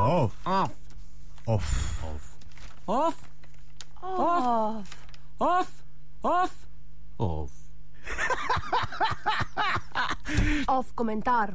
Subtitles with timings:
[0.00, 0.32] Off.
[0.46, 0.72] Off.
[1.46, 2.00] Off.
[2.86, 3.16] Off.
[4.02, 4.88] Off.
[5.38, 5.68] Off.
[6.22, 6.52] Off.
[7.18, 7.50] Off.
[10.68, 11.54] Off komentar.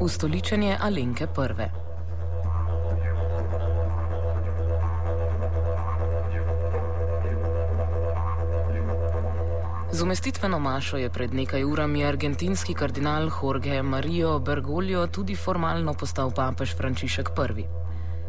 [0.00, 1.85] Ustoličenje Alenke prve.
[9.96, 16.30] Z umestitveno mašo je pred nekaj urami argentinski kardinal Jorge Mario Bergoglio tudi formalno postal
[16.30, 17.64] papež Frančišek I.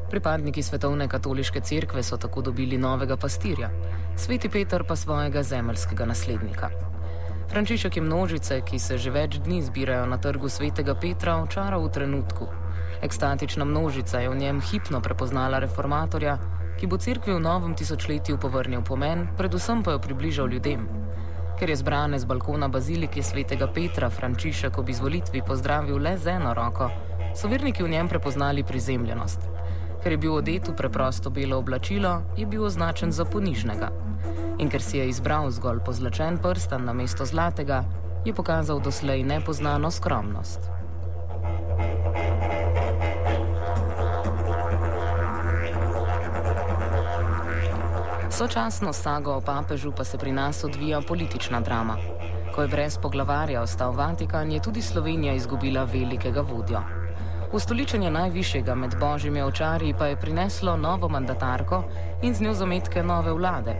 [0.09, 3.69] Pripadniki Svetovne katoliške cerkve so tako dobili novega pastirja,
[4.15, 6.69] sveti Peter pa svojega zemeljskega naslednika.
[7.49, 11.91] Frančišek je množice, ki se že več dni zbirajo na trgu svetega Petra, očaral v
[11.91, 12.47] trenutku.
[13.01, 16.37] Ekstatična množica je v njem hipno prepoznala reformatorja,
[16.79, 21.06] ki bo cerkvi v novem tisočletju povrnil pomen, predvsem pa jo približal ljudem.
[21.57, 26.53] Ker je zbrane z balkona bazilike svetega Petra Frančišek ob izvolitvi pozdravil le z eno
[26.53, 26.89] roko,
[27.35, 29.47] so verniki v njem prepoznali prizemljenost.
[30.03, 33.89] Ker je bil odet v preprosto belo oblačilo, je bil označen za ponižnega.
[34.59, 37.83] In ker si je izbral zgolj pozlačen prstan na mesto zlatega,
[38.25, 40.69] je pokazal doslej nepoznano skromnost.
[48.29, 51.97] Sočasno s sago o papežu pa se pri nas odvija politična drama.
[52.55, 56.81] Ko je brez poglavarja ostal Vatikan, je tudi Slovenija izgubila velikega vodjo.
[57.53, 61.83] Ustoličenje najvišjega med božjimi očarji pa je prineslo novo mandatarko
[62.21, 63.75] in z njo zametke nove vlade.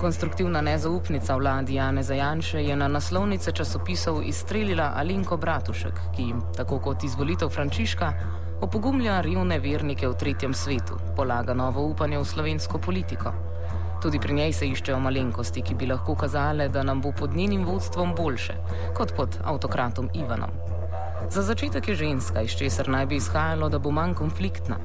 [0.00, 7.04] Konstruktivna nezaupnica vladi Jane Zajanše je na naslovnice časopisov izstrelila Alinko Bratušek, ki, tako kot
[7.04, 8.12] izvolitev Frančiška,
[8.60, 13.45] opogumlja revne vernike v tretjem svetu, polaga novo upanje v slovensko politiko.
[14.02, 17.64] Tudi pri njej se iščejo malenkosti, ki bi lahko kazale, da nam bo pod njenim
[17.64, 18.54] vodstvom boljše,
[18.94, 20.50] kot pod avtokratom Ivanom.
[21.30, 24.76] Za začetek je ženska, iz česar naj bi izhajalo, da bo manj konfliktna.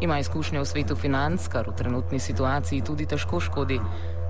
[0.00, 3.80] Ima izkušnje v svetu financ, kar v trenutni situaciji tudi težko škodi.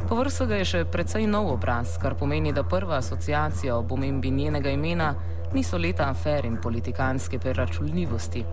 [0.09, 4.71] Povrh ga je še precej nov obraz, kar pomeni, da prva asociacija ob omembi njenega
[4.71, 5.15] imena
[5.53, 8.45] niso leta afer in politikanske preračunljivosti.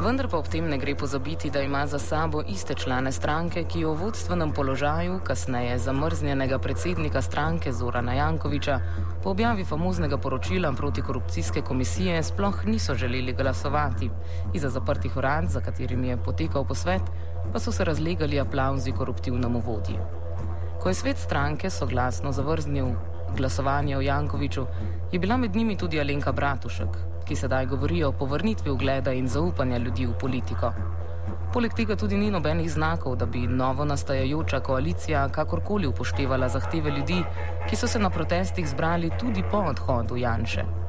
[0.00, 3.82] Vendar pa ob tem ne gre pozabiti, da ima za sabo iste člane stranke, ki
[3.84, 8.78] v vodstvenem položaju, kasneje zamrznjenega predsednika stranke Zorana Jankoviča,
[9.22, 14.10] po objavi famoznega poročila protikorupcijske komisije sploh niso želeli glasovati.
[14.54, 17.02] Iza zaprtih urad, za katerimi je potekal posvet,
[17.52, 19.98] pa so se razlegali aplauzi koruptivnemu vodji.
[20.80, 22.94] Ko je svet stranke soglasno zavrznil
[23.36, 24.66] glasovanje o Jankoviču,
[25.12, 26.96] je bila med njimi tudi Alenka Bratušek,
[27.28, 30.72] ki sedaj govorijo o povrnitvi ugleda in zaupanja ljudi v politiko.
[31.52, 37.22] Poleg tega tudi ni nobenih znakov, da bi novo nastajajoča koalicija kakorkoli upoštevala zahteve ljudi,
[37.68, 40.79] ki so se na protestih zbrali tudi po odhodu Janše.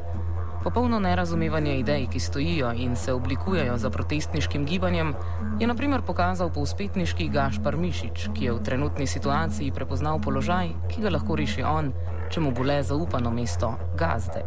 [0.63, 5.13] Popolno nerazumevanje idej, ki stojijo in se oblikujejo za protestniškim gibanjem,
[5.59, 11.01] je na primer pokazal povspetniški Gašpar Mišič, ki je v trenutni situaciji prepoznal položaj, ki
[11.01, 11.93] ga lahko reši on,
[12.29, 14.45] če mu bo le zaupano mesto gazde.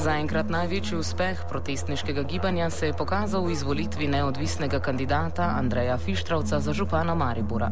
[0.00, 6.72] Zaenkrat največji uspeh protestniškega gibanja se je pokazal v izvolitvi neodvisnega kandidata Andreja Fištravca za
[6.72, 7.68] župana Maribora.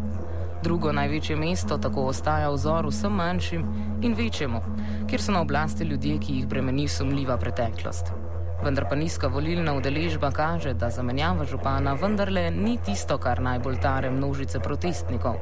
[0.62, 3.64] Drugo največje mesto tako ostaja vzor vsem manjšim
[4.02, 4.60] in večjemu,
[5.08, 8.12] kjer so na oblasti ljudje, ki jih bremeni sumljiva preteklost.
[8.64, 14.10] Vendar pa nizka volilna udeležba kaže, da zamenjava župana vendarle ni tisto, kar najbolj tare
[14.10, 15.40] množice protestnikov.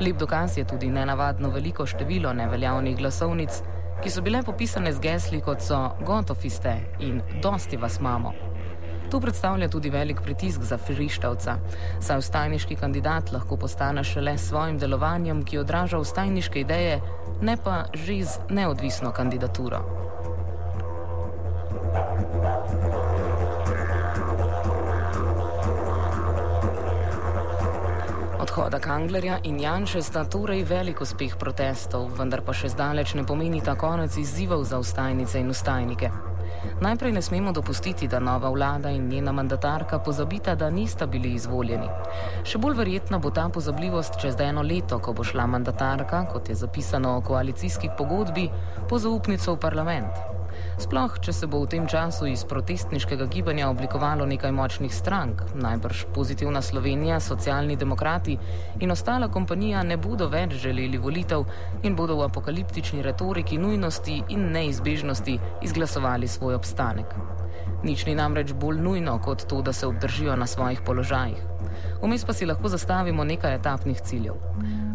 [0.00, 3.62] Lep dokaz je tudi nenavadno veliko število neveljavnih glasovnic,
[4.02, 8.32] ki so bile popisane z gesli kot so gotovi ste in dosti vas imamo.
[9.12, 11.56] To predstavlja tudi velik pritisk za Frištavca,
[12.00, 17.00] saj ustajniški kandidat lahko postane šele s svojim delovanjem, ki odraža ustajniške ideje,
[17.42, 19.84] ne pa že z neodvisno kandidaturo.
[28.62, 33.58] Odhoda Kanglerja in Janša sta torej velik uspeh protestov, vendar pa še zdaleč ne pomeni
[33.58, 36.10] ta konec izzivov za ustajnice in ustajnike.
[36.78, 41.88] Najprej ne smemo dopustiti, da nova vlada in njena mandatarka pozabita, da nista bili izvoljeni.
[42.46, 46.54] Še bolj verjetna bo ta pozabljivost čez eno leto, ko bo šla mandatarka, kot je
[46.54, 48.46] zapisano v koalicijski pogodbi,
[48.86, 50.41] po zaupnico v parlament.
[50.78, 56.06] Sploh, če se bo v tem času iz protestniškega gibanja oblikovalo nekaj močnih strank, najbrž
[56.14, 58.38] pozitivna Slovenija, socialni demokrati
[58.80, 61.44] in ostala kompanija ne bodo več želeli volitev
[61.82, 67.14] in bodo v apokaliptični retoriki nujnosti in neizbežnosti izglasovali svoj obstanek.
[67.82, 71.42] Nič ni namreč bolj nujno kot to, da se obdržijo na svojih položajih.
[72.02, 74.38] Vmes pa si lahko zastavimo nekaj etapnih ciljev.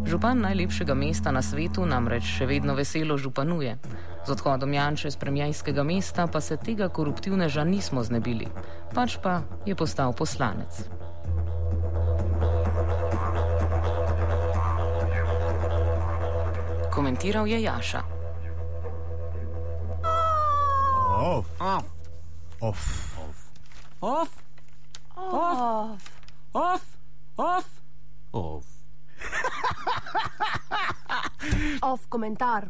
[0.08, 3.76] Župan najlepšega mesta na svetu namreč še vedno veselo županuje.
[4.28, 8.44] Z odhodom Janša z premijskega mesta pa se tega koruptivneža nismo znebili,
[8.92, 10.68] pač pa je postal poslanec.
[16.92, 18.04] Komentiral je Jaša.
[21.24, 21.48] Off.
[21.64, 21.88] Off.
[22.60, 22.84] Off.
[24.04, 24.32] Off.
[26.52, 26.84] Off.
[27.38, 27.66] Off.
[28.34, 28.66] Off.
[31.80, 32.68] Off komentar.